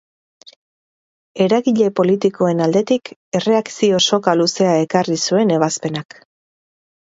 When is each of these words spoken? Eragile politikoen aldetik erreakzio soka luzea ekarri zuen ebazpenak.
Eragile 1.45 1.89
politikoen 1.99 2.65
aldetik 2.69 3.13
erreakzio 3.41 4.01
soka 4.07 4.35
luzea 4.41 4.75
ekarri 4.89 5.21
zuen 5.29 5.55
ebazpenak. 5.61 6.21